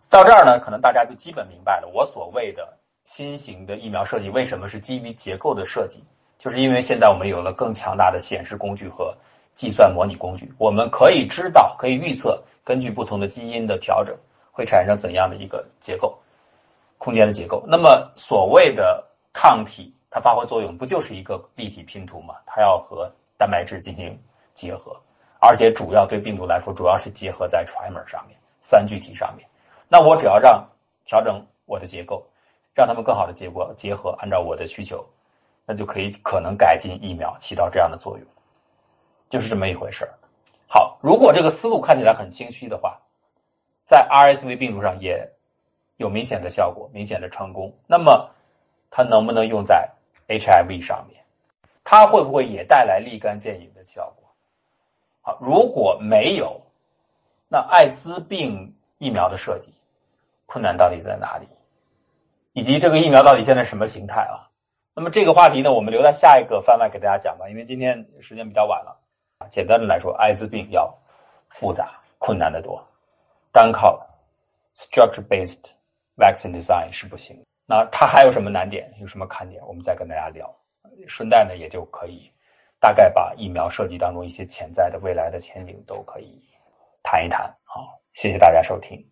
[0.09, 6.03] 到这儿呢，可能大家就基本明白了，我所谓的新型的疫苗设计为什么是基于结构的设计，
[6.37, 9.15] 就是因为现在我们有了更强大的显示工具和。
[9.55, 14.15] 计算模拟工具，我们可以知道，可以预测，根据不同的基因的调整，
[14.53, 16.17] 会产生怎样的一个结构，
[16.97, 17.61] 空间的结构。
[17.67, 22.35] 那么，所谓的抗体，它发挥作用，不就是一个立体拼图吗？
[22.45, 24.17] 它要和蛋白质进行
[24.53, 24.95] 结合，
[25.39, 29.47] 而且主要对病毒来说，主要是结合在 trimer 上面，三聚体上面。
[29.87, 30.67] 那我只要让
[31.05, 32.25] 调整我的结构，
[32.75, 35.05] 让他们更好的结果结合，按照我的需求，
[35.65, 38.27] 那就可以可能改进疫苗，起到这样的作用。
[39.29, 40.13] 就是这么一回事儿。
[40.67, 42.99] 好，如果这个思路看起来很清晰的话，
[43.85, 45.31] 在 RSV 病毒上也
[45.97, 48.29] 有明显的效果、明显的成功，那么
[48.91, 49.89] 它能不能用在
[50.27, 51.23] HIV 上面？
[51.83, 54.18] 它会不会也带来立竿见影的效果？
[55.39, 56.61] 如果没有，
[57.47, 59.73] 那艾滋病疫苗的设计
[60.45, 61.47] 困难到底在哪里？
[62.53, 64.49] 以及这个疫苗到底现在什么形态啊？
[64.95, 68.99] 那么这个话题呢，我们留在下一个番外给大家讲吧，因为今天时间比较晚了。
[69.49, 70.93] 简单的来说，艾滋病要
[71.47, 72.85] 复杂、困难的多，
[73.51, 74.05] 单靠
[74.75, 75.71] structure-based
[76.17, 77.41] vaccine design 是不行。
[77.65, 78.93] 那它还有什么难点？
[78.99, 79.65] 有什么看点？
[79.65, 80.53] 我们再跟大家聊。
[81.07, 82.29] 顺带呢，也就可以
[82.79, 86.41] 大概把疫苗设计当中一些潜在的未来的前景都可以
[87.03, 87.53] 谈一谈。
[87.63, 89.05] 好，谢谢大家收听。